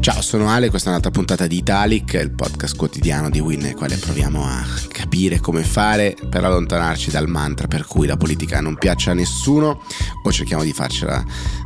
Ciao, 0.00 0.22
sono 0.22 0.48
Ale, 0.48 0.70
questa 0.70 0.88
è 0.88 0.90
un'altra 0.90 1.10
puntata 1.10 1.46
di 1.46 1.56
Italic, 1.56 2.14
il 2.14 2.30
podcast 2.30 2.76
quotidiano 2.76 3.28
di 3.28 3.40
Win 3.40 3.60
nel 3.60 3.74
quale 3.74 3.96
proviamo 3.96 4.42
a 4.44 4.64
capire 4.88 5.40
come 5.40 5.62
fare 5.64 6.16
per 6.30 6.44
allontanarci 6.44 7.10
dal 7.10 7.28
mantra 7.28 7.66
per 7.66 7.84
cui 7.84 8.06
la 8.06 8.16
politica 8.16 8.60
non 8.60 8.76
piace 8.76 9.10
a 9.10 9.14
nessuno 9.14 9.82
o 10.22 10.32
cerchiamo 10.32 10.62
di 10.62 10.72
farcela 10.72 11.22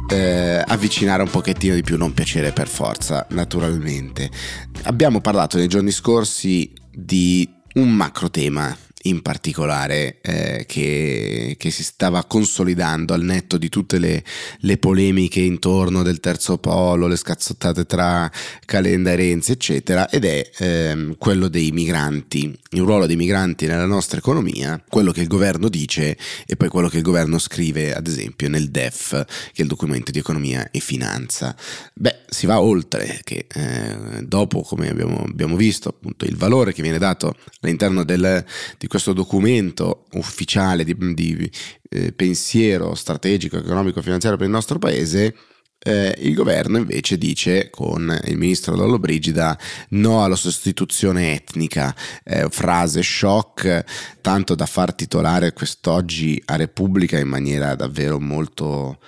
eh, 0.08 0.62
avvicinare 0.66 1.22
un 1.22 1.30
pochettino 1.30 1.74
di 1.74 1.82
più, 1.82 1.96
non 1.96 2.14
piacere 2.14 2.52
per 2.52 2.68
forza, 2.68 3.26
naturalmente. 3.30 4.30
Abbiamo 4.84 5.20
parlato 5.20 5.58
nei 5.58 5.68
giorni 5.68 5.90
scorsi 5.90 6.72
di 6.90 7.48
un 7.74 7.90
macro 7.90 8.30
tema 8.30 8.76
in 9.02 9.22
particolare 9.22 10.18
eh, 10.20 10.64
che, 10.66 11.56
che, 11.58 11.70
si 11.70 11.82
stava 11.82 12.24
consolidando 12.24 13.14
al 13.14 13.22
netto 13.22 13.56
di 13.56 13.68
tutte 13.68 13.98
le, 13.98 14.22
le, 14.60 14.76
polemiche 14.76 15.40
intorno 15.40 16.02
del 16.02 16.20
terzo 16.20 16.58
polo, 16.58 17.06
le 17.06 17.16
scazzottate 17.16 17.86
tra 17.86 18.30
Calenda 18.64 19.12
e 19.12 19.16
Renzi, 19.16 19.52
eccetera, 19.52 20.08
ed 20.08 20.24
è 20.24 20.50
ehm, 20.58 21.16
quello 21.18 21.48
dei 21.48 21.70
migranti, 21.72 22.56
il 22.70 22.82
ruolo 22.82 23.06
dei 23.06 23.16
migranti 23.16 23.66
nella 23.66 23.86
nostra 23.86 24.18
economia, 24.18 24.82
quello 24.88 25.12
che 25.12 25.22
il 25.22 25.28
governo 25.28 25.68
dice 25.68 26.16
e 26.46 26.56
poi 26.56 26.68
quello 26.68 26.88
che 26.88 26.98
il 26.98 27.02
governo 27.02 27.38
scrive, 27.38 27.94
ad 27.94 28.06
esempio, 28.06 28.48
nel 28.48 28.70
DEF, 28.70 29.24
che 29.52 29.52
è 29.56 29.62
il 29.62 29.68
documento 29.68 30.10
di 30.10 30.18
economia 30.18 30.70
e 30.70 30.80
finanza. 30.80 31.54
Beh, 31.94 32.20
si 32.28 32.46
va 32.46 32.60
oltre, 32.60 33.20
che 33.24 33.46
eh, 33.52 34.22
dopo, 34.22 34.62
come 34.62 34.88
abbiamo, 34.88 35.24
abbiamo, 35.28 35.56
visto, 35.56 35.90
appunto, 35.90 36.24
il 36.24 36.36
valore 36.36 36.72
che 36.72 36.82
viene 36.82 36.98
dato 36.98 37.36
all'interno 37.60 38.04
del, 38.04 38.44
di 38.78 38.86
questo 38.92 39.14
documento 39.14 40.04
ufficiale 40.16 40.84
di, 40.84 40.94
di 41.14 41.50
eh, 41.88 42.12
pensiero 42.12 42.94
strategico, 42.94 43.56
economico, 43.56 44.02
finanziario 44.02 44.36
per 44.36 44.46
il 44.46 44.52
nostro 44.52 44.78
paese, 44.78 45.34
eh, 45.78 46.14
il 46.18 46.34
governo 46.34 46.76
invece 46.76 47.16
dice 47.16 47.70
con 47.70 48.14
il 48.24 48.36
ministro 48.36 48.76
Lollobrigida 48.76 49.58
no 49.92 50.22
alla 50.22 50.36
sostituzione 50.36 51.32
etnica, 51.32 51.96
eh, 52.22 52.48
frase 52.50 53.02
shock, 53.02 53.82
tanto 54.20 54.54
da 54.54 54.66
far 54.66 54.94
titolare 54.94 55.54
quest'oggi 55.54 56.42
a 56.44 56.56
Repubblica 56.56 57.18
in 57.18 57.28
maniera 57.28 57.74
davvero 57.74 58.20
molto 58.20 58.98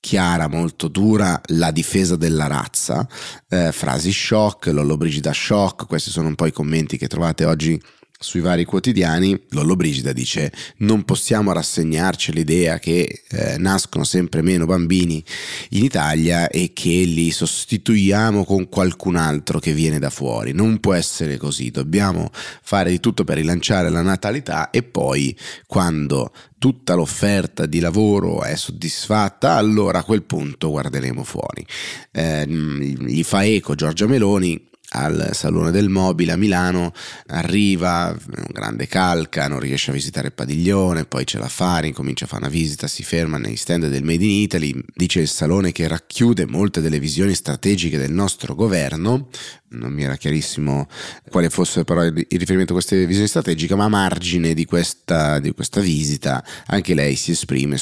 chiara, 0.00 0.48
molto 0.48 0.88
dura, 0.88 1.40
la 1.50 1.70
difesa 1.70 2.16
della 2.16 2.48
razza, 2.48 3.06
eh, 3.48 3.70
frasi 3.70 4.10
shock, 4.10 4.66
Lollobrigida 4.66 5.32
shock, 5.32 5.86
questi 5.86 6.10
sono 6.10 6.26
un 6.26 6.34
po' 6.34 6.46
i 6.46 6.52
commenti 6.52 6.98
che 6.98 7.06
trovate 7.06 7.44
oggi 7.44 7.80
sui 8.20 8.40
vari 8.40 8.64
quotidiani, 8.64 9.40
Lollo 9.50 9.76
Brigida 9.76 10.12
dice 10.12 10.52
non 10.78 11.04
possiamo 11.04 11.52
rassegnarci 11.52 12.32
all'idea 12.32 12.80
che 12.80 13.22
eh, 13.28 13.56
nascono 13.58 14.02
sempre 14.02 14.42
meno 14.42 14.66
bambini 14.66 15.22
in 15.70 15.84
Italia 15.84 16.48
e 16.48 16.72
che 16.72 16.88
li 16.88 17.30
sostituiamo 17.30 18.44
con 18.44 18.68
qualcun 18.68 19.14
altro 19.14 19.60
che 19.60 19.72
viene 19.72 20.00
da 20.00 20.10
fuori. 20.10 20.52
Non 20.52 20.80
può 20.80 20.94
essere 20.94 21.36
così, 21.36 21.70
dobbiamo 21.70 22.30
fare 22.32 22.90
di 22.90 22.98
tutto 22.98 23.22
per 23.22 23.36
rilanciare 23.36 23.88
la 23.88 24.02
natalità 24.02 24.70
e 24.70 24.82
poi 24.82 25.36
quando 25.66 26.32
tutta 26.58 26.94
l'offerta 26.94 27.66
di 27.66 27.78
lavoro 27.78 28.42
è 28.42 28.56
soddisfatta, 28.56 29.52
allora 29.52 30.00
a 30.00 30.04
quel 30.04 30.24
punto 30.24 30.70
guarderemo 30.70 31.22
fuori. 31.22 31.64
Eh, 32.10 32.46
gli 32.48 33.22
fa 33.22 33.44
eco 33.44 33.76
Giorgia 33.76 34.08
Meloni 34.08 34.66
al 34.90 35.30
Salone 35.32 35.70
del 35.70 35.88
Mobile 35.88 36.32
a 36.32 36.36
Milano, 36.36 36.92
arriva, 37.26 38.16
un 38.36 38.46
grande 38.52 38.86
calca, 38.86 39.48
non 39.48 39.60
riesce 39.60 39.90
a 39.90 39.94
visitare 39.94 40.28
il 40.28 40.32
padiglione, 40.32 41.04
poi 41.04 41.26
ce 41.26 41.38
la 41.38 41.48
fa, 41.48 41.84
incomincia 41.84 42.24
a 42.24 42.28
fare 42.28 42.42
una 42.42 42.52
visita, 42.52 42.86
si 42.86 43.02
ferma 43.02 43.36
negli 43.36 43.56
stand 43.56 43.88
del 43.88 44.04
Made 44.04 44.24
in 44.24 44.30
Italy, 44.30 44.74
dice 44.94 45.20
il 45.20 45.28
salone 45.28 45.72
che 45.72 45.86
racchiude 45.88 46.46
molte 46.46 46.80
delle 46.80 46.98
visioni 46.98 47.34
strategiche 47.34 47.98
del 47.98 48.12
nostro 48.12 48.54
governo, 48.54 49.28
non 49.70 49.92
mi 49.92 50.02
era 50.02 50.16
chiarissimo 50.16 50.86
quale 51.28 51.50
fosse 51.50 51.84
però 51.84 52.04
il 52.04 52.26
riferimento 52.30 52.72
a 52.72 52.76
queste 52.76 53.04
visioni 53.04 53.28
strategiche, 53.28 53.74
ma 53.74 53.84
a 53.84 53.88
margine 53.88 54.54
di 54.54 54.64
questa, 54.64 55.38
di 55.38 55.52
questa 55.52 55.80
visita 55.80 56.42
anche 56.66 56.94
lei 56.94 57.16
si 57.16 57.32
esprime 57.32 57.76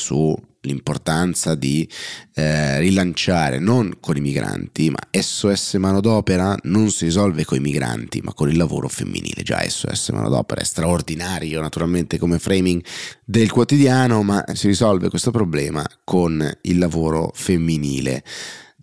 sull'importanza 0.66 1.54
di 1.54 1.88
eh, 2.34 2.78
rilanciare 2.80 3.58
non 3.58 3.94
con 4.00 4.16
i 4.16 4.20
migranti, 4.20 4.90
ma 4.90 4.98
SOS 5.10 5.74
manodopera 5.74 6.56
non 6.64 6.90
si 6.90 7.04
risolve 7.04 7.44
con 7.44 7.58
i 7.58 7.60
migranti, 7.60 8.20
ma 8.22 8.34
con 8.34 8.50
il 8.50 8.56
lavoro 8.56 8.88
femminile. 8.88 9.42
Già 9.42 9.66
SOS 9.66 10.10
manodopera 10.10 10.60
è 10.60 10.64
straordinario 10.64 11.60
naturalmente 11.60 12.18
come 12.18 12.38
framing 12.38 12.84
del 13.24 13.50
quotidiano, 13.50 14.22
ma 14.22 14.44
si 14.52 14.66
risolve 14.66 15.08
questo 15.08 15.30
problema 15.30 15.86
con 16.04 16.58
il 16.62 16.78
lavoro 16.78 17.30
femminile 17.32 18.24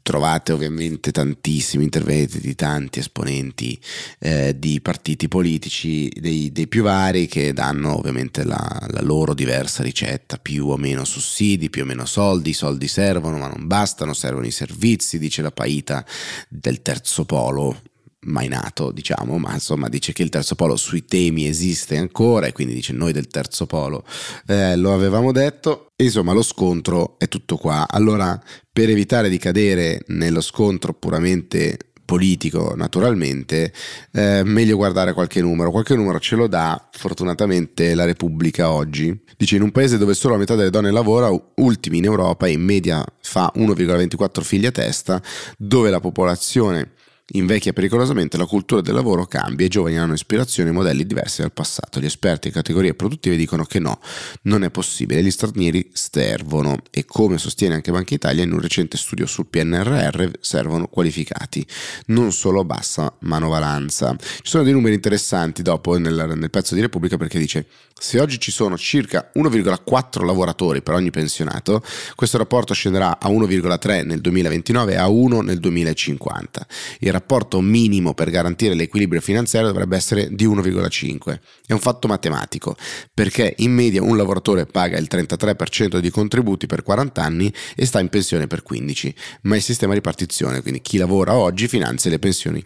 trovate 0.03 0.51
ovviamente 0.51 1.11
tantissimi 1.11 1.85
interventi 1.85 2.39
di 2.39 2.53
tanti 2.55 2.99
esponenti 2.99 3.79
eh, 4.19 4.53
di 4.59 4.81
partiti 4.81 5.29
politici 5.29 6.11
dei, 6.19 6.51
dei, 6.51 6.67
più 6.67 6.83
vari 6.83 7.25
che 7.25 7.53
danno 7.53 7.97
ovviamente 7.97 8.43
la, 8.43 8.87
la, 8.91 9.01
loro 9.01 9.33
diversa 9.33 9.81
ricetta, 9.81 10.37
più 10.37 10.67
o 10.67 10.77
meno 10.77 11.05
sussidi, 11.05 11.69
più 11.69 11.83
o 11.83 11.85
meno 11.85 12.05
soldi, 12.05 12.51
i 12.51 12.53
soldi 12.53 12.87
servono 12.87 13.37
ma 13.37 13.47
non 13.47 13.65
bastano, 13.65 14.13
servono 14.13 14.45
i 14.45 14.51
servizi, 14.51 15.17
dice 15.17 15.41
la 15.41 15.51
Paita 15.51 16.05
del 16.49 16.81
terzo 16.81 17.23
polo, 17.23 17.81
mai 18.25 18.47
nato, 18.47 18.91
diciamo, 18.91 19.37
ma 19.37 19.53
insomma 19.53 19.89
dice 19.89 20.13
che 20.13 20.23
il 20.23 20.29
terzo 20.29 20.55
polo 20.55 20.75
sui 20.75 21.05
temi 21.05 21.47
esiste 21.47 21.97
ancora 21.97 22.47
e 22.47 22.51
quindi 22.51 22.73
dice 22.73 22.93
noi 22.93 23.11
del 23.13 23.27
terzo 23.27 23.65
polo 23.65 24.03
eh, 24.47 24.75
lo 24.75 24.93
avevamo 24.93 25.31
detto. 25.31 25.87
Insomma, 25.95 26.33
lo 26.33 26.41
scontro 26.41 27.17
è 27.17 27.27
tutto 27.27 27.57
qua. 27.57 27.87
Allora, 27.89 28.41
per 28.71 28.89
evitare 28.89 29.29
di 29.29 29.37
cadere 29.37 30.03
nello 30.07 30.41
scontro 30.41 30.93
puramente 30.93 31.77
politico 32.05 32.73
naturalmente, 32.75 33.73
eh, 34.11 34.43
meglio 34.43 34.75
guardare 34.75 35.13
qualche 35.13 35.41
numero. 35.41 35.71
Qualche 35.71 35.95
numero 35.95 36.19
ce 36.19 36.35
lo 36.35 36.47
dà 36.47 36.89
fortunatamente 36.91 37.95
la 37.95 38.05
Repubblica 38.05 38.71
oggi. 38.71 39.17
Dice 39.37 39.55
in 39.55 39.61
un 39.61 39.71
paese 39.71 39.97
dove 39.97 40.13
solo 40.13 40.33
la 40.33 40.39
metà 40.39 40.55
delle 40.55 40.69
donne 40.69 40.91
lavora, 40.91 41.29
ultimi 41.55 41.97
in 41.97 42.05
Europa 42.05 42.47
in 42.47 42.61
media 42.61 43.03
fa 43.21 43.51
1,24 43.55 44.41
figli 44.41 44.65
a 44.65 44.71
testa, 44.71 45.21
dove 45.57 45.89
la 45.89 45.99
popolazione 45.99 46.91
Invecchia 47.35 47.73
pericolosamente, 47.73 48.37
la 48.37 48.45
cultura 48.45 48.81
del 48.81 48.93
lavoro 48.93 49.25
cambia, 49.25 49.65
i 49.65 49.69
giovani 49.69 49.97
hanno 49.97 50.13
ispirazioni 50.13 50.69
e 50.69 50.71
modelli 50.71 51.03
diversi 51.05 51.41
dal 51.41 51.51
passato. 51.51 51.99
Gli 51.99 52.05
esperti 52.05 52.49
e 52.49 52.51
categorie 52.51 52.93
produttive 52.93 53.35
dicono 53.35 53.63
che 53.65 53.79
no, 53.79 53.99
non 54.43 54.63
è 54.63 54.69
possibile, 54.69 55.23
gli 55.23 55.31
stranieri 55.31 55.89
servono 55.93 56.77
e 56.91 57.05
come 57.05 57.39
sostiene 57.39 57.73
anche 57.73 57.91
Banca 57.91 58.13
Italia 58.13 58.43
in 58.43 58.51
un 58.51 58.59
recente 58.59 58.97
studio 58.97 59.25
sul 59.25 59.47
PNRR 59.47 60.29
servono 60.41 60.85
qualificati, 60.87 61.65
non 62.07 62.31
solo 62.31 62.63
bassa 62.65 63.11
manovalanza. 63.21 64.15
Ci 64.19 64.41
sono 64.43 64.63
dei 64.63 64.73
numeri 64.73 64.93
interessanti 64.93 65.63
dopo 65.63 65.97
nel, 65.97 66.33
nel 66.35 66.49
pezzo 66.51 66.75
di 66.75 66.81
Repubblica 66.81 67.17
perché 67.17 67.39
dice 67.39 67.65
se 67.99 68.19
oggi 68.19 68.37
ci 68.37 68.51
sono 68.51 68.77
circa 68.77 69.31
1,4 69.35 70.25
lavoratori 70.25 70.81
per 70.81 70.93
ogni 70.93 71.09
pensionato, 71.09 71.81
questo 72.15 72.37
rapporto 72.37 72.73
scenderà 72.73 73.17
a 73.17 73.29
1,3 73.29 74.05
nel 74.05 74.19
2029 74.19 74.91
e 74.91 74.97
a 74.97 75.07
1 75.07 75.41
nel 75.41 75.59
2050. 75.59 76.67
Il 76.99 77.11
rapporto 77.23 77.61
minimo 77.61 78.13
per 78.13 78.29
garantire 78.29 78.73
l'equilibrio 78.73 79.21
finanziario 79.21 79.69
dovrebbe 79.69 79.95
essere 79.95 80.27
di 80.35 80.45
1,5. 80.45 81.39
È 81.65 81.71
un 81.71 81.79
fatto 81.79 82.09
matematico, 82.09 82.75
perché 83.13 83.55
in 83.59 83.71
media 83.71 84.03
un 84.03 84.17
lavoratore 84.17 84.65
paga 84.65 84.97
il 84.97 85.07
33% 85.09 85.99
di 85.99 86.09
contributi 86.09 86.65
per 86.65 86.83
40 86.83 87.23
anni 87.23 87.53
e 87.75 87.85
sta 87.85 88.01
in 88.01 88.09
pensione 88.09 88.47
per 88.47 88.61
15, 88.61 89.15
ma 89.43 89.55
il 89.55 89.61
sistema 89.61 89.93
ripartizione, 89.93 90.61
quindi 90.61 90.81
chi 90.81 90.97
lavora 90.97 91.33
oggi 91.33 91.67
finanzia 91.69 92.11
le 92.11 92.19
pensioni 92.19 92.63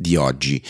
di 0.00 0.14
oggi. 0.14 0.62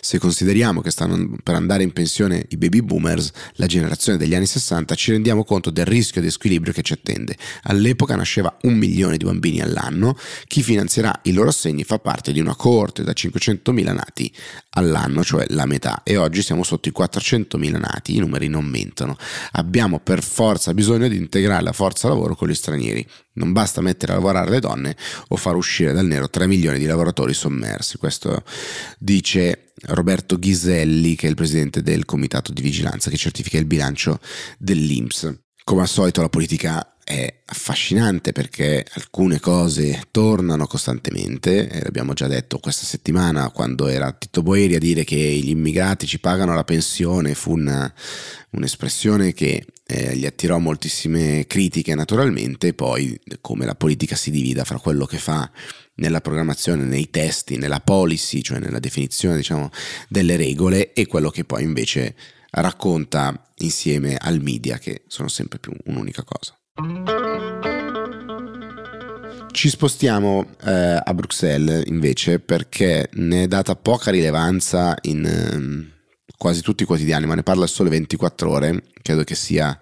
Se 0.00 0.18
consideriamo 0.18 0.82
che 0.82 0.90
stanno 0.90 1.36
per 1.42 1.54
andare 1.54 1.82
in 1.82 1.92
pensione 1.92 2.44
i 2.50 2.58
baby 2.58 2.82
boomers, 2.82 3.30
la 3.54 3.64
generazione 3.64 4.18
degli 4.18 4.34
anni 4.34 4.44
60, 4.44 4.94
ci 4.94 5.12
rendiamo 5.12 5.42
conto 5.42 5.70
del 5.70 5.86
rischio 5.86 6.20
di 6.20 6.30
squilibrio 6.30 6.74
che 6.74 6.82
ci 6.82 6.92
attende. 6.92 7.34
All'epoca 7.62 8.14
nasceva 8.14 8.54
un 8.62 8.74
milione 8.74 9.16
di 9.16 9.24
bambini 9.24 9.62
all'anno, 9.62 10.18
chi 10.46 10.62
finanzierà 10.62 11.20
i 11.22 11.32
loro 11.32 11.48
assegni 11.48 11.82
fa 11.82 11.98
parte 11.98 12.30
di 12.32 12.40
una 12.40 12.54
coorte 12.54 13.02
da 13.02 13.12
500.000 13.12 13.94
nati 13.94 14.32
all'anno, 14.70 15.24
cioè 15.24 15.46
la 15.48 15.64
metà, 15.64 16.02
e 16.02 16.18
oggi 16.18 16.42
siamo 16.42 16.62
sotto 16.62 16.88
i 16.88 16.92
400.000 16.94 17.78
nati, 17.78 18.16
i 18.16 18.18
numeri 18.18 18.48
non 18.48 18.66
mentono. 18.66 19.16
Abbiamo 19.52 19.98
per 19.98 20.22
forza 20.22 20.74
bisogno 20.74 21.08
di 21.08 21.16
integrare 21.16 21.62
la 21.62 21.72
forza 21.72 22.08
lavoro 22.08 22.36
con 22.36 22.48
gli 22.48 22.54
stranieri. 22.54 23.06
Non 23.36 23.52
basta 23.52 23.80
mettere 23.80 24.12
a 24.12 24.16
lavorare 24.16 24.50
le 24.50 24.60
donne 24.60 24.96
o 25.28 25.36
far 25.36 25.56
uscire 25.56 25.92
dal 25.92 26.06
nero 26.06 26.30
3 26.30 26.46
milioni 26.46 26.78
di 26.78 26.86
lavoratori 26.86 27.34
sommersi. 27.34 27.98
Questo 27.98 28.44
dice 28.98 29.72
Roberto 29.86 30.38
Ghiselli, 30.38 31.14
che 31.14 31.26
è 31.26 31.30
il 31.30 31.36
presidente 31.36 31.82
del 31.82 32.04
comitato 32.04 32.52
di 32.52 32.62
vigilanza 32.62 33.10
che 33.10 33.16
certifica 33.16 33.58
il 33.58 33.66
bilancio 33.66 34.20
dell'INPS. 34.58 35.42
Come 35.64 35.82
al 35.82 35.88
solito 35.88 36.20
la 36.20 36.28
politica 36.28 36.93
è 37.04 37.42
affascinante 37.44 38.32
perché 38.32 38.84
alcune 38.94 39.38
cose 39.38 40.04
tornano 40.10 40.66
costantemente, 40.66 41.68
eh, 41.68 41.82
l'abbiamo 41.82 42.14
già 42.14 42.26
detto 42.26 42.58
questa 42.58 42.86
settimana 42.86 43.50
quando 43.50 43.88
era 43.88 44.10
Tito 44.12 44.42
Boeri 44.42 44.74
a 44.74 44.78
dire 44.78 45.04
che 45.04 45.16
gli 45.16 45.50
immigrati 45.50 46.06
ci 46.06 46.18
pagano 46.18 46.54
la 46.54 46.64
pensione, 46.64 47.34
fu 47.34 47.52
una, 47.52 47.92
un'espressione 48.50 49.34
che 49.34 49.66
eh, 49.86 50.16
gli 50.16 50.24
attirò 50.24 50.58
moltissime 50.58 51.46
critiche 51.46 51.94
naturalmente, 51.94 52.72
poi 52.72 53.20
come 53.42 53.66
la 53.66 53.74
politica 53.74 54.16
si 54.16 54.30
divida 54.30 54.64
fra 54.64 54.78
quello 54.78 55.04
che 55.04 55.18
fa 55.18 55.50
nella 55.96 56.22
programmazione, 56.22 56.84
nei 56.84 57.10
testi, 57.10 57.58
nella 57.58 57.80
policy, 57.80 58.40
cioè 58.40 58.58
nella 58.58 58.80
definizione 58.80 59.36
diciamo, 59.36 59.70
delle 60.08 60.36
regole, 60.36 60.94
e 60.94 61.06
quello 61.06 61.28
che 61.28 61.44
poi 61.44 61.62
invece 61.62 62.16
racconta 62.50 63.52
insieme 63.58 64.16
al 64.16 64.40
media, 64.40 64.78
che 64.78 65.02
sono 65.06 65.28
sempre 65.28 65.58
più 65.58 65.72
un'unica 65.84 66.24
cosa. 66.24 66.56
Ci 69.52 69.68
spostiamo 69.68 70.56
eh, 70.64 71.00
a 71.04 71.14
Bruxelles 71.14 71.84
invece 71.86 72.40
perché 72.40 73.08
ne 73.12 73.44
è 73.44 73.46
data 73.46 73.76
poca 73.76 74.10
rilevanza 74.10 74.96
in 75.02 75.24
eh, 75.24 76.26
quasi 76.36 76.62
tutti 76.62 76.82
i 76.82 76.86
quotidiani, 76.86 77.26
ma 77.26 77.36
ne 77.36 77.44
parla 77.44 77.68
solo 77.68 77.90
24 77.90 78.50
ore, 78.50 78.82
credo 79.02 79.22
che 79.22 79.36
sia 79.36 79.78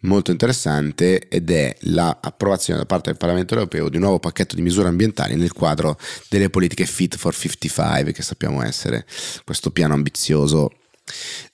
molto 0.00 0.30
interessante 0.30 1.28
ed 1.28 1.50
è 1.50 1.76
l'approvazione 1.80 2.78
da 2.78 2.86
parte 2.86 3.10
del 3.10 3.18
Parlamento 3.18 3.52
europeo 3.52 3.90
di 3.90 3.96
un 3.96 4.02
nuovo 4.04 4.18
pacchetto 4.18 4.54
di 4.54 4.62
misure 4.62 4.88
ambientali 4.88 5.34
nel 5.34 5.52
quadro 5.52 5.98
delle 6.30 6.48
politiche 6.48 6.86
Fit 6.86 7.18
for 7.18 7.34
55 7.34 8.12
che 8.12 8.22
sappiamo 8.22 8.62
essere 8.62 9.04
questo 9.44 9.70
piano 9.72 9.92
ambizioso 9.92 10.70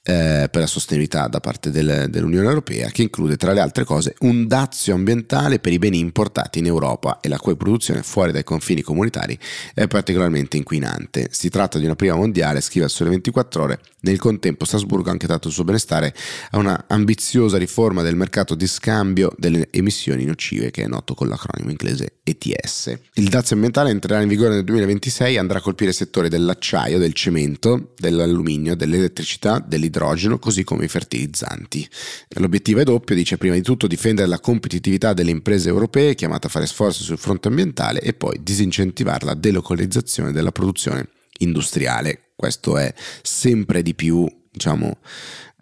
eh, 0.08 0.48
per 0.48 0.60
la 0.60 0.66
sostenibilità 0.68 1.26
da 1.26 1.40
parte 1.40 1.70
del, 1.70 2.06
dell'Unione 2.08 2.46
Europea 2.46 2.90
che 2.90 3.02
include 3.02 3.36
tra 3.36 3.52
le 3.52 3.60
altre 3.60 3.82
cose 3.82 4.14
un 4.20 4.46
dazio 4.46 4.94
ambientale 4.94 5.58
per 5.58 5.72
i 5.72 5.78
beni 5.78 5.98
importati 5.98 6.60
in 6.60 6.66
Europa 6.66 7.18
e 7.20 7.28
la 7.28 7.38
cui 7.38 7.56
produzione 7.56 8.04
fuori 8.04 8.30
dai 8.30 8.44
confini 8.44 8.82
comunitari 8.82 9.36
è 9.74 9.88
particolarmente 9.88 10.56
inquinante. 10.56 11.28
Si 11.32 11.48
tratta 11.48 11.78
di 11.78 11.86
una 11.86 11.96
prima 11.96 12.14
mondiale, 12.14 12.60
scrive 12.60 12.84
al 12.84 12.90
Sole 12.90 13.10
24 13.10 13.62
ore, 13.62 13.80
nel 14.00 14.18
contempo 14.18 14.64
Strasburgo 14.64 15.08
ha 15.08 15.12
anche 15.12 15.26
dato 15.26 15.48
il 15.48 15.54
suo 15.54 15.64
benestare 15.64 16.14
a 16.52 16.58
una 16.58 16.84
ambiziosa 16.86 17.58
riforma 17.58 18.02
del 18.02 18.14
mercato 18.14 18.54
di 18.54 18.68
scambio 18.68 19.32
delle 19.36 19.68
emissioni 19.72 20.24
nocive 20.24 20.70
che 20.70 20.84
è 20.84 20.86
noto 20.86 21.14
con 21.14 21.28
l'acronimo 21.28 21.70
inglese 21.70 22.18
ETS. 22.22 22.96
Il 23.14 23.28
dazio 23.28 23.56
ambientale 23.56 23.90
entrerà 23.90 24.20
in 24.20 24.28
vigore 24.28 24.54
nel 24.54 24.64
2026 24.64 25.34
e 25.34 25.38
andrà 25.38 25.58
a 25.58 25.62
colpire 25.62 25.90
i 25.90 25.94
settori 25.94 26.28
dell'acciaio, 26.28 26.98
del 26.98 27.12
cemento, 27.12 27.92
dell'alluminio, 27.98 28.76
dell'elettricità, 28.76 29.58
dell'idrogeno 29.66 29.95
idrogeno, 29.96 30.38
così 30.38 30.62
come 30.62 30.84
i 30.84 30.88
fertilizzanti. 30.88 31.88
L'obiettivo 32.36 32.80
è 32.80 32.84
doppio, 32.84 33.14
dice 33.14 33.38
prima 33.38 33.54
di 33.54 33.62
tutto 33.62 33.86
difendere 33.86 34.28
la 34.28 34.40
competitività 34.40 35.12
delle 35.12 35.30
imprese 35.30 35.68
europee 35.68 36.14
chiamate 36.14 36.46
a 36.46 36.50
fare 36.50 36.66
sforzi 36.66 37.02
sul 37.02 37.18
fronte 37.18 37.48
ambientale 37.48 38.00
e 38.00 38.12
poi 38.12 38.38
disincentivare 38.42 39.24
la 39.24 39.34
delocalizzazione 39.34 40.32
della 40.32 40.52
produzione 40.52 41.08
industriale. 41.38 42.32
Questo 42.36 42.76
è 42.76 42.92
sempre 43.22 43.82
di 43.82 43.94
più, 43.94 44.26
diciamo, 44.50 44.98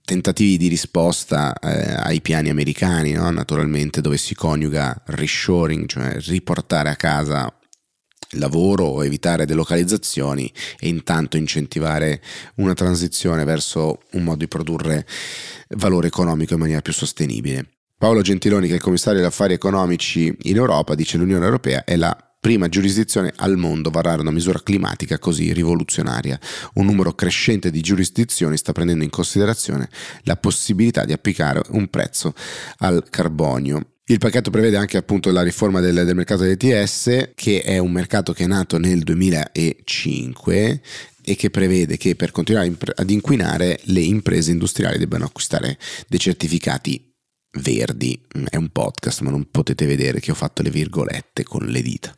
tentativi 0.05 0.57
di 0.57 0.69
risposta 0.69 1.55
eh, 1.55 1.95
ai 1.95 2.21
piani 2.21 2.51
americani, 2.51 3.13
no? 3.13 3.31
naturalmente, 3.31 4.01
dove 4.01 4.19
si 4.19 4.35
coniuga 4.35 5.03
reshoring, 5.07 5.87
cioè 5.87 6.19
riportare 6.21 6.91
a 6.91 6.97
casa 6.97 7.53
lavoro 8.39 8.85
o 8.85 9.05
evitare 9.05 9.47
delocalizzazioni 9.47 10.53
e 10.79 10.89
intanto 10.89 11.37
incentivare 11.37 12.23
una 12.57 12.75
transizione 12.75 13.45
verso 13.45 14.01
un 14.13 14.25
modo 14.25 14.39
di 14.39 14.49
produrre 14.49 15.07
valore 15.71 16.09
economico 16.09 16.55
in 16.55 16.61
maniera 16.61 16.81
più 16.81 16.93
sostenibile. 16.93 17.69
Paolo 17.97 18.23
Gentiloni, 18.23 18.67
che 18.67 18.73
è 18.73 18.77
il 18.77 18.83
commissario 18.83 19.21
degli 19.21 19.29
affari 19.29 19.55
economici 19.55 20.35
in 20.43 20.57
Europa, 20.57 20.95
dice 20.95 21.13
che 21.13 21.19
l'Unione 21.19 21.45
Europea 21.45 21.85
è 21.85 21.97
la 21.97 22.17
prima 22.45 22.69
giurisdizione 22.69 23.33
al 23.37 23.57
mondo 23.57 23.89
a 23.89 23.93
varare 23.93 24.21
una 24.21 24.31
misura 24.31 24.61
climatica 24.63 25.19
così 25.19 25.55
rivoluzionaria. 25.55 26.39
Un 26.75 26.85
numero 26.85 27.15
crescente 27.15 27.71
di 27.71 27.81
giurisdizioni 27.81 28.59
sta 28.59 28.73
prendendo 28.73 29.03
in 29.03 29.09
considerazione 29.09 29.89
la 30.25 30.37
possibilità 30.37 31.07
di 31.07 31.15
applicare 31.15 31.63
un 31.71 31.89
prezzo 31.89 32.35
al 32.81 33.09
carbonio 33.09 33.94
il 34.07 34.19
pacchetto 34.19 34.51
prevede 34.51 34.77
anche 34.77 34.99
appunto 34.99 35.31
la 35.31 35.43
riforma 35.43 35.81
del, 35.81 36.05
del 36.05 36.15
mercato 36.15 36.43
dell'ETS, 36.43 37.31
che 37.35 37.63
è 37.63 37.79
un 37.79 37.91
mercato 37.91 38.33
che 38.33 38.45
è 38.45 38.47
nato 38.47 38.79
nel 38.79 39.01
2005 39.01 40.81
e 41.27 41.37
che 41.37 41.49
prevede 41.49 41.97
che 41.97 42.15
per 42.15 42.31
continuare 42.31 42.71
ad 42.97 43.11
inquinare 43.11 43.81
le 43.85 44.01
imprese 44.01 44.51
industriali 44.51 44.99
debbano 44.99 45.25
acquistare 45.25 45.79
dei 46.07 46.19
certificati 46.19 47.13
verdi. 47.61 48.21
È 48.51 48.57
un 48.57 48.69
podcast, 48.69 49.21
ma 49.21 49.31
non 49.31 49.49
potete 49.51 49.87
vedere 49.87 50.21
che 50.21 50.33
ho 50.33 50.35
fatto 50.35 50.63
le 50.63 50.71
virgolette 50.71 51.43
con 51.43 51.65
le 51.65 51.81
dita. 51.81 52.15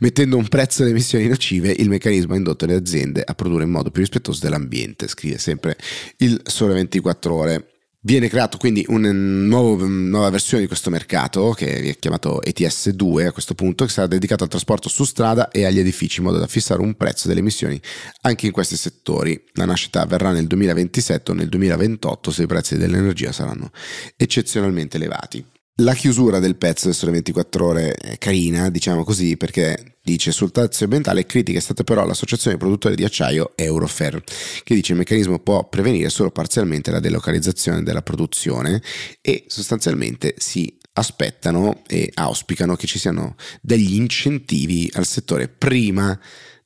Mettendo 0.00 0.36
un 0.36 0.48
prezzo 0.48 0.82
alle 0.82 0.90
emissioni 0.90 1.28
nocive, 1.28 1.70
il 1.70 1.88
meccanismo 1.88 2.34
ha 2.34 2.36
indotto 2.36 2.66
le 2.66 2.74
aziende 2.74 3.22
a 3.24 3.34
produrre 3.34 3.64
in 3.64 3.70
modo 3.70 3.90
più 3.90 4.02
rispettoso 4.02 4.40
dell'ambiente, 4.42 5.08
scrive 5.08 5.38
sempre 5.38 5.78
il 6.18 6.40
Sole 6.44 6.74
24 6.74 7.34
Ore. 7.34 7.71
Viene 8.04 8.28
creato 8.28 8.58
quindi 8.58 8.84
una 8.88 9.12
nuova 9.12 10.28
versione 10.28 10.62
di 10.62 10.66
questo 10.66 10.90
mercato 10.90 11.52
che 11.52 11.90
è 11.90 11.96
chiamato 12.00 12.42
ETS2 12.44 13.26
a 13.26 13.30
questo 13.30 13.54
punto 13.54 13.84
che 13.84 13.92
sarà 13.92 14.08
dedicato 14.08 14.42
al 14.42 14.50
trasporto 14.50 14.88
su 14.88 15.04
strada 15.04 15.52
e 15.52 15.64
agli 15.66 15.78
edifici 15.78 16.18
in 16.18 16.26
modo 16.26 16.38
da 16.38 16.48
fissare 16.48 16.82
un 16.82 16.94
prezzo 16.94 17.28
delle 17.28 17.38
emissioni 17.38 17.80
anche 18.22 18.46
in 18.46 18.52
questi 18.52 18.76
settori. 18.76 19.40
La 19.52 19.66
nascita 19.66 20.00
avverrà 20.00 20.32
nel 20.32 20.48
2027 20.48 21.30
o 21.30 21.34
nel 21.34 21.48
2028 21.48 22.32
se 22.32 22.42
i 22.42 22.46
prezzi 22.46 22.76
dell'energia 22.76 23.30
saranno 23.30 23.70
eccezionalmente 24.16 24.96
elevati. 24.96 25.44
La 25.76 25.94
chiusura 25.94 26.38
del 26.38 26.56
pezzo 26.56 26.84
del 26.84 26.94
Sole 26.94 27.12
24 27.12 27.66
Ore 27.66 27.94
è 27.94 28.18
carina, 28.18 28.68
diciamo 28.68 29.04
così, 29.04 29.38
perché 29.38 29.96
dice 30.02 30.30
sul 30.30 30.50
tazio 30.50 30.84
ambientale 30.84 31.24
critica 31.24 31.56
è 31.56 31.62
stata 31.62 31.82
però 31.82 32.04
l'associazione 32.04 32.58
produttori 32.58 32.94
di 32.94 33.04
acciaio 33.04 33.52
Eurofer, 33.56 34.22
che 34.64 34.74
dice 34.74 34.92
il 34.92 34.98
meccanismo 34.98 35.38
può 35.38 35.66
prevenire 35.70 36.10
solo 36.10 36.30
parzialmente 36.30 36.90
la 36.90 37.00
delocalizzazione 37.00 37.82
della 37.82 38.02
produzione 38.02 38.82
e 39.22 39.44
sostanzialmente 39.46 40.34
si 40.36 40.78
aspettano 40.92 41.82
e 41.86 42.10
auspicano 42.12 42.76
che 42.76 42.86
ci 42.86 42.98
siano 42.98 43.34
degli 43.62 43.94
incentivi 43.94 44.90
al 44.92 45.06
settore 45.06 45.48
prima 45.48 46.20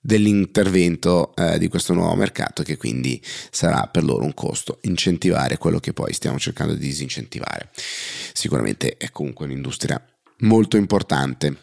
dell'intervento 0.07 1.35
eh, 1.35 1.59
di 1.59 1.67
questo 1.67 1.93
nuovo 1.93 2.15
mercato 2.15 2.63
che 2.63 2.77
quindi 2.77 3.21
sarà 3.51 3.89
per 3.91 4.05
loro 4.05 4.25
un 4.25 4.35
costo 4.35 4.79
incentivare 4.83 5.59
quello 5.59 5.81
che 5.81 5.93
poi 5.93 6.13
stiamo 6.13 6.39
cercando 6.39 6.75
di 6.75 6.87
disincentivare. 6.87 7.71
Sicuramente 8.33 8.97
è 8.97 9.11
comunque 9.11 9.47
un'industria 9.47 10.01
molto 10.39 10.77
importante. 10.77 11.57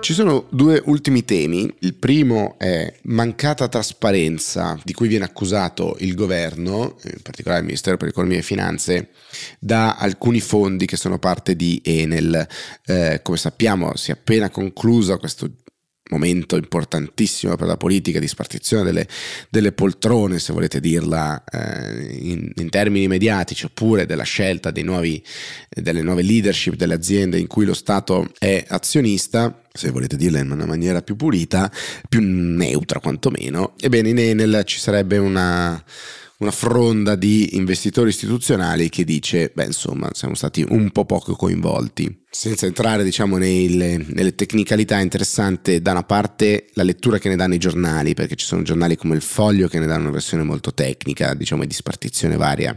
Ci 0.00 0.12
sono 0.12 0.48
due 0.50 0.82
ultimi 0.84 1.24
temi. 1.24 1.74
Il 1.78 1.94
primo 1.94 2.56
è 2.58 2.92
mancata 3.04 3.68
trasparenza 3.68 4.78
di 4.84 4.92
cui 4.92 5.08
viene 5.08 5.24
accusato 5.24 5.96
il 6.00 6.14
governo, 6.14 6.98
in 7.04 7.22
particolare 7.22 7.60
il 7.60 7.66
Ministero 7.66 7.96
per 7.96 8.08
l'Economia 8.08 8.36
e 8.36 8.42
Finanze, 8.42 9.08
da 9.58 9.96
alcuni 9.96 10.40
fondi 10.40 10.84
che 10.84 10.98
sono 10.98 11.18
parte 11.18 11.56
di 11.56 11.80
Enel. 11.82 12.46
Eh, 12.84 13.20
come 13.22 13.38
sappiamo 13.38 13.96
si 13.96 14.10
è 14.10 14.12
appena 14.12 14.50
conclusa 14.50 15.16
questo 15.16 15.50
momento 16.10 16.56
importantissimo 16.56 17.56
per 17.56 17.66
la 17.66 17.76
politica 17.76 18.18
di 18.18 18.28
spartizione 18.28 18.84
delle, 18.84 19.08
delle 19.48 19.72
poltrone, 19.72 20.38
se 20.38 20.52
volete 20.52 20.78
dirla 20.78 21.42
eh, 21.44 22.18
in, 22.20 22.52
in, 22.56 22.68
termini 22.68 23.08
mediatici, 23.08 23.64
oppure 23.64 24.04
della 24.04 24.22
scelta 24.22 24.70
nuovi, 24.82 25.22
delle 25.68 26.02
nuove 26.02 26.22
leadership 26.22 26.74
delle 26.74 26.94
aziende 26.94 27.38
in 27.38 27.46
cui 27.46 27.64
lo 27.64 27.74
Stato 27.74 28.30
è 28.38 28.64
azionista, 28.68 29.62
se 29.72 29.90
volete 29.90 30.16
dirla 30.16 30.40
in 30.40 30.50
una 30.50 30.66
maniera 30.66 31.00
più 31.00 31.16
pulita, 31.16 31.72
più 32.08 32.20
neutra 32.22 33.00
quantomeno, 33.00 33.74
ebbene 33.80 34.10
in 34.10 34.18
Enel 34.18 34.62
ci 34.64 34.78
sarebbe 34.78 35.16
una 35.16 35.82
una 36.36 36.50
fronda 36.50 37.14
di 37.14 37.56
investitori 37.56 38.10
istituzionali 38.10 38.88
che 38.88 39.04
dice, 39.04 39.52
beh 39.54 39.64
insomma, 39.64 40.10
siamo 40.12 40.34
stati 40.34 40.64
un 40.68 40.90
po' 40.90 41.06
poco 41.06 41.34
coinvolti. 41.36 42.23
Senza 42.36 42.66
entrare 42.66 43.04
diciamo 43.04 43.36
nelle, 43.36 43.96
nelle 43.96 44.34
tecnicalità, 44.34 44.98
interessante 44.98 45.80
da 45.80 45.92
una 45.92 46.02
parte 46.02 46.66
la 46.72 46.82
lettura 46.82 47.18
che 47.18 47.28
ne 47.28 47.36
danno 47.36 47.54
i 47.54 47.58
giornali, 47.58 48.14
perché 48.14 48.34
ci 48.34 48.44
sono 48.44 48.62
giornali 48.62 48.96
come 48.96 49.14
il 49.14 49.22
Foglio 49.22 49.68
che 49.68 49.78
ne 49.78 49.86
danno 49.86 50.02
una 50.02 50.10
versione 50.10 50.42
molto 50.42 50.74
tecnica, 50.74 51.34
diciamo 51.34 51.64
di 51.64 51.72
spartizione 51.72 52.36
varia 52.36 52.76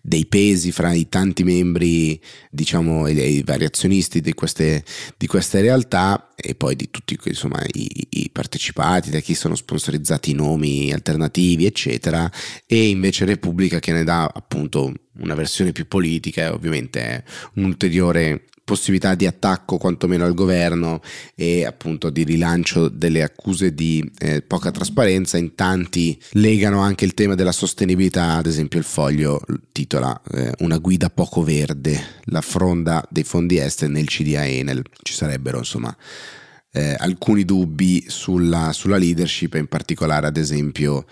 dei 0.00 0.24
pesi 0.26 0.70
fra 0.70 0.92
i 0.92 1.08
tanti 1.08 1.42
membri, 1.42 2.20
diciamo, 2.48 3.08
e 3.08 3.12
i 3.12 3.42
vari 3.44 3.64
azionisti 3.64 4.20
di 4.20 4.34
queste, 4.34 4.84
di 5.16 5.26
queste 5.26 5.60
realtà 5.60 6.32
e 6.36 6.54
poi 6.54 6.76
di 6.76 6.88
tutti 6.88 7.18
insomma, 7.24 7.60
i, 7.72 8.06
i, 8.10 8.30
partecipati, 8.30 9.10
da 9.10 9.18
chi 9.18 9.34
sono 9.34 9.56
sponsorizzati 9.56 10.30
i 10.30 10.34
nomi 10.34 10.92
alternativi, 10.92 11.66
eccetera, 11.66 12.30
e 12.64 12.88
invece 12.88 13.24
Repubblica 13.24 13.80
che 13.80 13.90
ne 13.90 14.04
dà 14.04 14.30
appunto 14.32 14.92
una 15.20 15.34
versione 15.34 15.72
più 15.72 15.86
politica 15.86 16.42
e 16.42 16.48
ovviamente 16.48 17.00
è 17.00 17.22
un 17.54 17.64
ulteriore 17.64 18.44
possibilità 18.66 19.14
di 19.14 19.26
attacco 19.26 19.78
quantomeno 19.78 20.24
al 20.24 20.34
governo 20.34 21.00
e 21.36 21.64
appunto 21.64 22.10
di 22.10 22.24
rilancio 22.24 22.88
delle 22.88 23.22
accuse 23.22 23.72
di 23.72 24.10
eh, 24.18 24.42
poca 24.42 24.72
trasparenza. 24.72 25.38
In 25.38 25.54
tanti 25.54 26.20
legano 26.32 26.80
anche 26.80 27.04
il 27.04 27.14
tema 27.14 27.36
della 27.36 27.52
sostenibilità, 27.52 28.32
ad 28.32 28.46
esempio 28.46 28.80
il 28.80 28.84
foglio 28.84 29.40
titola 29.70 30.20
eh, 30.32 30.52
Una 30.58 30.78
guida 30.78 31.08
poco 31.10 31.44
verde, 31.44 31.98
la 32.24 32.40
fronda 32.40 33.06
dei 33.08 33.22
fondi 33.22 33.56
esteri 33.56 33.92
nel 33.92 34.08
CDA 34.08 34.44
Enel. 34.44 34.82
Ci 35.00 35.14
sarebbero 35.14 35.58
insomma 35.58 35.96
eh, 36.72 36.96
alcuni 36.98 37.44
dubbi 37.44 38.04
sulla, 38.08 38.72
sulla 38.72 38.98
leadership 38.98 39.54
e 39.54 39.58
in 39.58 39.68
particolare 39.68 40.26
ad 40.26 40.36
esempio 40.36 41.06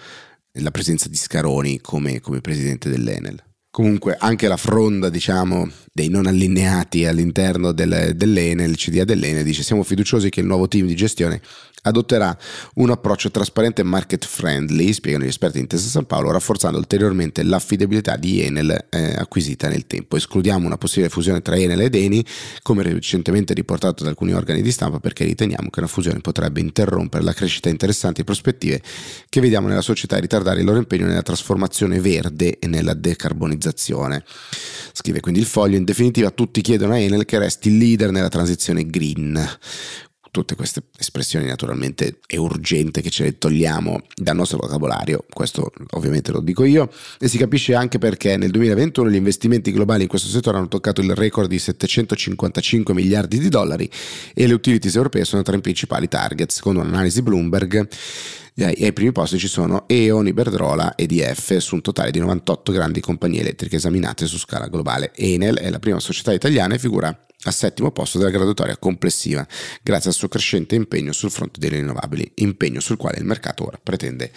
la 0.59 0.73
presenza 0.73 1.09
di 1.09 1.17
Scaroni 1.17 1.81
come, 1.81 2.21
come 2.21 2.41
presidente 2.41 2.91
dell'Enel. 2.91 3.41
Comunque 3.75 4.15
anche 4.17 4.47
la 4.47 4.57
fronda, 4.57 5.09
diciamo, 5.09 5.69
dei 5.93 6.09
non 6.09 6.27
allineati 6.27 7.07
all'interno 7.07 7.73
del, 7.73 8.13
dell'Enel, 8.15 8.71
il 8.71 8.77
CDA 8.77 9.03
dell'Enel, 9.03 9.43
dice 9.43 9.65
siamo 9.65 9.83
fiduciosi 9.83 10.29
che 10.29 10.39
il 10.39 10.47
nuovo 10.47 10.69
team 10.69 10.87
di 10.87 10.95
gestione 10.95 11.41
adotterà 11.87 12.37
un 12.77 12.91
approccio 12.91 13.31
trasparente 13.31 13.83
e 13.83 13.85
market 13.85 14.25
friendly, 14.25 14.93
spiegano 14.93 15.25
gli 15.25 15.29
esperti 15.29 15.57
di 15.57 15.63
Intesa 15.63 15.89
San 15.89 16.07
Paolo, 16.07 16.31
rafforzando 16.31 16.79
ulteriormente 16.79 17.43
l'affidabilità 17.43 18.17
di 18.17 18.41
Enel 18.43 18.87
eh, 18.91 19.15
acquisita 19.17 19.69
nel 19.69 19.87
tempo. 19.87 20.17
Escludiamo 20.17 20.67
una 20.67 20.79
possibile 20.79 21.11
fusione 21.11 21.43
tra 21.43 21.57
Enel 21.57 21.81
ed 21.81 21.95
Eni, 21.95 22.25
come 22.63 22.83
recentemente 22.83 23.55
riportato 23.55 24.03
da 24.03 24.09
alcuni 24.09 24.33
organi 24.33 24.63
di 24.63 24.71
stampa, 24.71 24.99
perché 24.99 25.25
riteniamo 25.25 25.69
che 25.69 25.81
una 25.81 25.89
fusione 25.89 26.21
potrebbe 26.21 26.61
interrompere 26.61 27.23
la 27.23 27.33
crescita 27.33 27.69
interessanti 27.69 28.23
e 28.23 28.25
prospettive 28.25 28.81
che 29.29 29.41
vediamo 29.41 29.69
nella 29.69 29.83
società 29.83 30.17
e 30.17 30.21
ritardare 30.21 30.61
il 30.61 30.65
loro 30.65 30.79
impegno 30.79 31.07
nella 31.07 31.23
trasformazione 31.23 32.01
verde 32.01 32.59
e 32.59 32.67
nella 32.67 32.95
decarbonizzazione. 32.95 33.64
Scrive 34.93 35.21
quindi 35.21 35.41
il 35.41 35.47
foglio, 35.47 35.77
in 35.77 35.85
definitiva 35.85 36.31
tutti 36.31 36.61
chiedono 36.61 36.93
a 36.95 36.99
Enel 36.99 37.25
che 37.25 37.39
resti 37.39 37.77
leader 37.79 38.11
nella 38.11 38.29
transizione 38.29 38.87
green 38.87 39.39
tutte 40.35 40.57
queste 40.57 40.83
espressioni 40.99 41.47
naturalmente 41.47 42.19
è 42.27 42.35
urgente 42.35 43.03
che 43.03 43.11
ce 43.11 43.23
le 43.23 43.39
togliamo 43.39 44.03
dal 44.17 44.35
nostro 44.35 44.59
vocabolario, 44.59 45.25
questo 45.31 45.71
ovviamente 45.91 46.33
lo 46.33 46.41
dico 46.41 46.65
io, 46.65 46.91
e 47.21 47.29
si 47.29 47.39
capisce 47.39 47.77
anche 47.77 47.99
perché 47.99 48.37
nel 48.37 48.51
2021 48.51 49.11
gli 49.11 49.15
investimenti 49.15 49.71
globali 49.71 50.03
in 50.03 50.09
questo 50.09 50.27
settore 50.27 50.57
hanno 50.57 50.67
toccato 50.67 51.01
il 51.03 51.15
record 51.15 51.49
di 51.49 51.61
755 51.61 52.95
miliardi 52.95 53.39
di 53.39 53.49
dollari 53.49 53.89
e 54.35 54.49
le 54.49 54.55
utilities 54.55 54.97
europee 54.97 55.25
sono 55.25 55.43
tra 55.43 55.55
i 55.55 55.61
principali 55.61 56.09
target, 56.09 56.51
secondo 56.51 56.81
un'analisi 56.81 57.23
Bloomberg. 57.23 57.89
E 58.57 58.85
ai 58.85 58.93
primi 58.93 59.11
posti 59.11 59.37
ci 59.37 59.49
sono 59.49 59.89
E.ON, 59.89 60.29
Iberdrola 60.29 60.95
e 60.95 61.05
EDF 61.05 61.57
su 61.57 61.75
un 61.75 61.81
totale 61.81 62.13
di 62.13 62.21
98 62.21 62.71
grandi 62.71 63.01
compagnie 63.01 63.41
elettriche 63.41 63.77
esaminate 63.77 64.27
su 64.27 64.39
scala 64.39 64.69
globale. 64.69 65.13
Enel 65.15 65.59
è 65.59 65.71
la 65.71 65.81
prima 65.81 65.99
società 65.99 66.33
italiana 66.33 66.75
e 66.75 66.79
figura 66.79 67.17
al 67.45 67.55
settimo 67.55 67.91
posto 67.91 68.19
della 68.19 68.31
graduatoria 68.31 68.77
complessiva, 68.77 69.47
grazie 69.83 70.11
al 70.11 70.17
suo 70.17 70.29
crescente 70.29 70.75
impegno 70.75 71.13
sul 71.13 71.31
fronte 71.31 71.61
delle 71.61 71.77
rinnovabili, 71.77 72.33
impegno 72.37 72.81
sul 72.81 72.97
quale 72.97 73.19
il 73.19 73.25
mercato 73.25 73.67
ora 73.67 73.79
pretende 73.83 74.33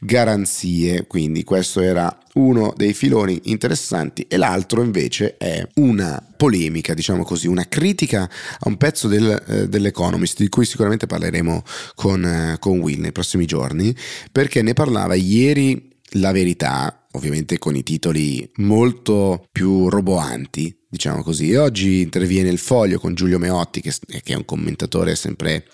garanzie. 0.00 1.06
Quindi 1.06 1.44
questo 1.44 1.80
era 1.80 2.16
uno 2.34 2.72
dei 2.76 2.92
filoni 2.92 3.40
interessanti 3.44 4.26
e 4.28 4.36
l'altro 4.36 4.82
invece 4.82 5.36
è 5.36 5.66
una 5.74 6.22
polemica, 6.36 6.94
diciamo 6.94 7.24
così, 7.24 7.46
una 7.46 7.66
critica 7.68 8.22
a 8.22 8.68
un 8.68 8.76
pezzo 8.76 9.08
del, 9.08 9.42
eh, 9.46 9.68
dell'Economist 9.68 10.38
di 10.38 10.48
cui 10.48 10.64
sicuramente 10.64 11.06
parleremo 11.06 11.62
con, 11.94 12.24
eh, 12.24 12.56
con 12.58 12.78
Will 12.78 13.00
nei 13.00 13.12
prossimi 13.12 13.46
giorni, 13.46 13.94
perché 14.30 14.62
ne 14.62 14.72
parlava 14.72 15.14
ieri 15.14 15.92
la 16.16 16.32
verità, 16.32 17.06
ovviamente 17.12 17.58
con 17.58 17.74
i 17.76 17.82
titoli 17.82 18.48
molto 18.56 19.46
più 19.50 19.88
roboanti, 19.88 20.83
diciamo 20.94 21.24
così. 21.24 21.54
oggi 21.56 22.02
interviene 22.02 22.48
il 22.50 22.58
foglio 22.58 23.00
con 23.00 23.14
Giulio 23.14 23.40
Meotti, 23.40 23.80
che, 23.80 23.92
che, 24.06 24.32
è 24.32 24.36
un 24.36 24.44
commentatore 24.44 25.16
sempre 25.16 25.66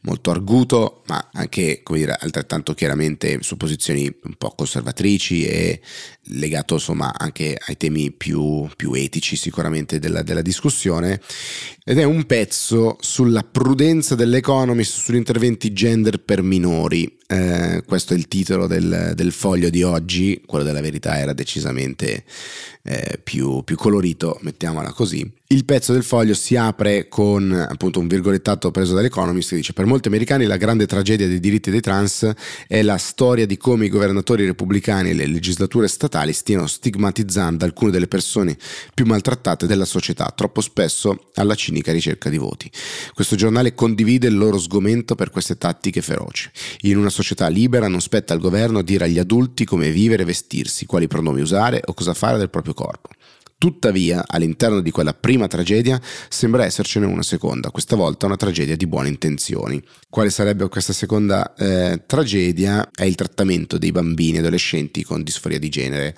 molto 0.00 0.32
arguto, 0.32 1.02
ma 1.06 1.30
anche 1.32 1.82
dire, 1.90 2.16
altrettanto 2.18 2.74
chiaramente 2.74 3.38
su 3.40 3.56
posizioni 3.56 4.12
un 4.24 4.34
po' 4.36 4.50
conservatrici 4.50 5.46
e 5.46 5.80
legato 6.28 6.74
insomma 6.74 7.14
anche 7.16 7.56
ai 7.66 7.76
temi 7.76 8.10
più, 8.10 8.68
più 8.76 8.94
etici 8.94 9.36
sicuramente 9.36 10.00
della, 10.00 10.22
della, 10.22 10.42
discussione. 10.42 11.20
Ed 11.84 11.98
è 11.98 12.04
un 12.04 12.24
pezzo 12.24 12.96
sulla 13.00 13.42
prudenza 13.42 14.16
dell'Economist 14.16 14.98
sugli 14.98 15.16
interventi 15.16 15.72
gender 15.72 16.18
per 16.18 16.42
minori. 16.42 17.16
Eh, 17.26 17.82
questo 17.86 18.12
è 18.12 18.16
il 18.16 18.28
titolo 18.28 18.66
del, 18.66 19.12
del, 19.14 19.32
foglio 19.32 19.70
di 19.70 19.82
oggi, 19.82 20.42
quello 20.44 20.64
della 20.64 20.82
verità 20.82 21.18
era 21.18 21.32
decisamente 21.32 22.24
eh, 22.82 23.18
più, 23.22 23.62
più 23.62 23.76
colorito, 23.76 24.38
mettiamola 24.42 24.92
così. 24.92 25.30
Il 25.54 25.64
pezzo 25.64 25.92
del 25.92 26.02
foglio 26.02 26.34
si 26.34 26.56
apre 26.56 27.06
con 27.06 27.52
appunto 27.52 28.00
un 28.00 28.08
virgolettato 28.08 28.72
preso 28.72 28.92
dall'Economist 28.92 29.50
che 29.50 29.54
dice 29.54 29.72
per 29.72 29.86
molti 29.86 30.08
americani 30.08 30.46
la 30.46 30.56
grande 30.56 30.84
tragedia 30.84 31.28
dei 31.28 31.38
diritti 31.38 31.70
dei 31.70 31.80
trans 31.80 32.28
è 32.66 32.82
la 32.82 32.98
storia 32.98 33.46
di 33.46 33.56
come 33.56 33.84
i 33.84 33.88
governatori 33.88 34.46
repubblicani 34.46 35.10
e 35.10 35.14
le 35.14 35.28
legislature 35.28 35.86
statali 35.86 36.32
stiano 36.32 36.66
stigmatizzando 36.66 37.64
alcune 37.64 37.92
delle 37.92 38.08
persone 38.08 38.56
più 38.94 39.06
maltrattate 39.06 39.68
della 39.68 39.84
società, 39.84 40.32
troppo 40.34 40.60
spesso 40.60 41.30
alla 41.34 41.54
cinica 41.54 41.92
ricerca 41.92 42.28
di 42.28 42.36
voti. 42.36 42.68
Questo 43.14 43.36
giornale 43.36 43.74
condivide 43.74 44.26
il 44.26 44.36
loro 44.36 44.58
sgomento 44.58 45.14
per 45.14 45.30
queste 45.30 45.56
tattiche 45.56 46.02
feroci. 46.02 46.50
In 46.80 46.96
una 46.96 47.10
società 47.10 47.46
libera 47.46 47.86
non 47.86 48.00
spetta 48.00 48.32
al 48.34 48.40
governo 48.40 48.82
dire 48.82 49.04
agli 49.04 49.20
adulti 49.20 49.64
come 49.64 49.92
vivere 49.92 50.24
e 50.24 50.26
vestirsi, 50.26 50.84
quali 50.84 51.06
pronomi 51.06 51.42
usare 51.42 51.80
o 51.84 51.94
cosa 51.94 52.12
fare 52.12 52.38
del 52.38 52.50
proprio 52.50 52.74
corpo. 52.74 53.10
Tuttavia, 53.64 54.24
all'interno 54.26 54.80
di 54.80 54.90
quella 54.90 55.14
prima 55.14 55.48
tragedia 55.48 55.98
sembra 56.28 56.66
essercene 56.66 57.06
una 57.06 57.22
seconda, 57.22 57.70
questa 57.70 57.96
volta 57.96 58.26
una 58.26 58.36
tragedia 58.36 58.76
di 58.76 58.86
buone 58.86 59.08
intenzioni. 59.08 59.82
Quale 60.10 60.28
sarebbe 60.28 60.68
questa 60.68 60.92
seconda 60.92 61.54
eh, 61.54 62.02
tragedia? 62.04 62.90
È 62.94 63.04
il 63.04 63.14
trattamento 63.14 63.78
dei 63.78 63.90
bambini 63.90 64.36
e 64.36 64.40
adolescenti 64.40 65.02
con 65.02 65.22
disforia 65.22 65.58
di 65.58 65.70
genere 65.70 66.14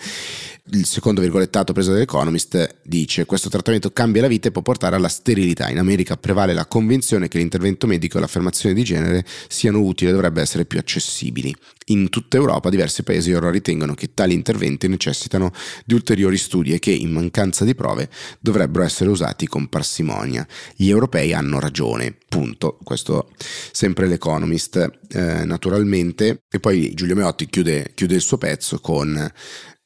il 0.71 0.85
secondo 0.85 1.21
virgolettato 1.21 1.73
preso 1.73 1.93
dall'Economist 1.93 2.79
dice 2.83 3.25
questo 3.25 3.49
trattamento 3.49 3.93
cambia 3.93 4.23
la 4.23 4.29
vita 4.29 4.49
e 4.49 4.51
può 4.51 4.63
portare 4.63 4.97
alla 4.97 5.09
sterilità. 5.09 5.71
In 5.71 5.79
America 5.79 6.17
prevale 6.17 6.55
la 6.55 6.67
convinzione 6.67 7.29
che 7.29 7.39
l'intervento 7.39 7.87
medico 7.87 8.17
e 8.17 8.21
l'affermazione 8.21 8.75
di 8.75 8.83
genere 8.83 9.25
siano 9.47 9.81
utili 9.81 10.11
e 10.11 10.13
dovrebbero 10.13 10.43
essere 10.43 10.65
più 10.65 10.79
accessibili. 10.79 11.55
In 11.89 12.09
tutta 12.09 12.37
Europa 12.37 12.69
diversi 12.69 13.05
paesi 13.05 13.33
ora 13.33 13.49
ritengono 13.49 13.95
che 13.95 14.13
tali 14.13 14.35
interventi 14.35 14.89
necessitano 14.89 15.53
di 15.85 15.95
ulteriori 15.95 16.37
studi 16.37 16.73
e 16.73 16.81
che, 16.81 16.91
in 16.91 17.13
mancanza 17.13 17.65
di 17.65 17.77
prove, 17.77 18.11
dovrebbero 18.41 18.83
essere 18.85 19.09
usati 19.09 19.47
con 19.47 19.69
parsimonia. 19.69 20.45
Gli 20.75 20.89
europei 20.89 21.33
hanno 21.33 21.61
ragione, 21.61 22.17
punto. 22.29 22.79
Questo 22.83 23.31
sempre 23.71 24.09
l'Economist, 24.09 24.99
eh, 25.11 25.45
naturalmente. 25.45 26.43
E 26.51 26.59
poi 26.59 26.93
Giulio 26.93 27.15
Meotti 27.15 27.47
chiude, 27.47 27.93
chiude 27.95 28.17
il 28.17 28.21
suo 28.21 28.39
pezzo 28.39 28.81
con 28.81 29.33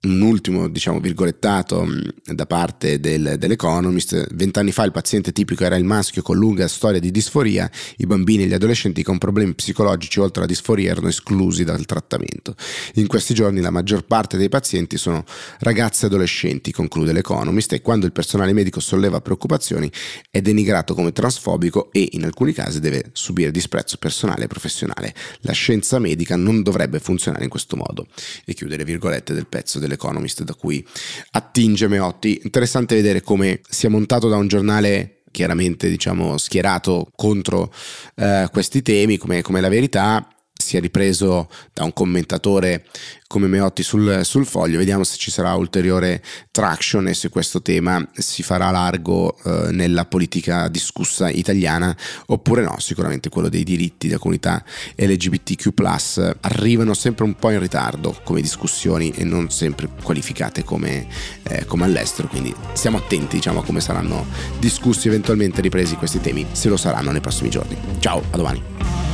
un 0.03 0.23
ultimo 0.23 0.69
diciamo 0.69 0.99
virgolettato 0.99 1.85
mm, 1.85 2.33
da 2.33 2.47
parte 2.47 3.01
del, 3.01 3.35
dell'Economist. 3.39 4.29
Vent'anni 4.33 4.73
fa 4.73 4.85
il 4.85 4.93
paziente 4.93 5.33
tipico 5.33 5.65
era 5.65 5.77
il 5.77 5.85
maschio 5.85 6.23
con 6.23 6.37
lunga 6.37 6.69
storia 6.69 7.01
di 7.01 7.11
disforia. 7.11 7.71
I 7.99 8.07
bambini 8.07 8.45
e 8.45 8.47
gli 8.47 8.55
adolescenti 8.55 9.03
con 9.03 9.19
problemi 9.19 9.53
psicologici 9.55 10.21
oltre 10.21 10.43
alla 10.43 10.51
disforia 10.51 10.93
erano 10.93 11.09
esclusi 11.09 11.65
dal 11.65 11.85
trattamento. 11.85 12.55
In 12.95 13.09
questi 13.09 13.35
giorni 13.35 13.61
la 13.61 13.71
maggior 13.71 14.07
parte 14.07 14.39
dei 14.39 14.49
pazienti 14.49 14.97
sono 14.97 15.25
ragazze 15.59 16.05
e 16.05 16.09
adolescenti 16.09 16.73
conclude 16.73 17.13
l'Economist 17.13 17.75
e 17.75 17.83
quando 17.83 18.07
il 18.07 18.13
personale 18.13 18.55
medico 18.55 18.81
solleva 18.81 19.21
preoccupazioni 19.21 19.91
è 20.31 20.41
denigrato 20.41 20.95
come 20.95 21.13
transfobico 21.13 21.91
e 21.93 22.09
in 22.13 22.25
alcuni 22.25 22.53
casi 22.53 22.81
deve 22.81 23.11
subire 23.13 23.51
disprezzo 23.51 23.99
personale 23.99 24.45
e 24.45 24.47
professionale. 24.47 25.15
La 25.41 25.53
scienza 25.53 25.99
medica 25.99 26.37
non 26.37 26.63
dovrebbe 26.63 27.01
funzionare 27.01 27.45
in 27.45 27.51
questo 27.51 27.77
modo. 27.77 28.07
E 28.47 28.55
chiude 28.55 28.79
le 28.79 28.85
virgolette 28.85 29.35
del 29.35 29.47
pezzo 29.47 29.79
del 29.79 29.90
dell'Economist 29.91 30.43
da 30.45 30.55
cui 30.55 30.85
attinge 31.33 31.89
Meotti. 31.89 32.41
Interessante 32.45 32.95
vedere 32.95 33.23
come 33.23 33.61
sia 33.69 33.91
montato 33.91 34.29
da 34.29 34.37
un 34.37 34.47
giornale 34.47 35.23
chiaramente 35.31 35.89
diciamo 35.89 36.37
schierato 36.39 37.09
contro 37.15 37.73
eh, 38.17 38.49
questi 38.51 38.83
temi 38.83 39.17
come, 39.17 39.43
come 39.43 39.61
la 39.61 39.69
verità 39.69 40.27
sia 40.71 40.79
ripreso 40.79 41.49
da 41.73 41.83
un 41.83 41.93
commentatore 41.93 42.85
come 43.27 43.49
Meotti 43.49 43.83
sul, 43.83 44.21
sul, 44.25 44.47
foglio. 44.47 44.79
Vediamo 44.79 45.03
se 45.03 45.17
ci 45.17 45.31
sarà 45.31 45.55
ulteriore 45.55 46.23
traction 46.53 47.09
e 47.09 47.15
se 47.15 47.29
questo 47.29 47.61
tema 47.61 48.05
si 48.13 48.43
farà 48.45 48.71
largo 48.71 49.37
eh, 49.45 49.73
nella 49.73 50.05
politica 50.05 50.69
discussa 50.69 51.29
italiana 51.29 51.97
oppure 52.27 52.63
no. 52.63 52.79
Sicuramente 52.79 53.29
quello 53.29 53.49
dei 53.49 53.65
diritti 53.65 54.07
della 54.07 54.21
comunità 54.21 54.63
LGBTQ 54.97 55.69
arrivano 56.41 56.95
sempre 56.95 57.25
un 57.25 57.35
po' 57.35 57.51
in 57.51 57.59
ritardo 57.59 58.17
come 58.23 58.41
discussioni 58.41 59.11
e 59.11 59.25
non 59.25 59.51
sempre 59.51 59.89
qualificate 60.03 60.63
come, 60.63 61.07
eh, 61.43 61.65
come 61.67 61.85
all'estero. 61.85 62.29
Quindi 62.29 62.55
stiamo 62.75 62.99
attenti 62.99 63.37
diciamo, 63.37 63.61
a 63.61 63.65
come 63.65 63.81
saranno 63.81 64.25
discussi 64.59 65.09
eventualmente 65.09 65.61
ripresi 65.61 65.97
questi 65.97 66.21
temi, 66.21 66.47
se 66.53 66.69
lo 66.69 66.77
saranno 66.77 67.11
nei 67.11 67.21
prossimi 67.21 67.51
giorni. 67.51 67.77
Ciao, 67.99 68.23
a 68.31 68.37
domani. 68.37 69.10